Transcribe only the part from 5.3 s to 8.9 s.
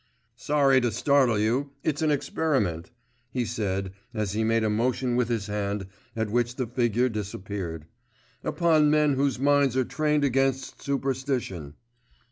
hand at which the figure disappeared, "upon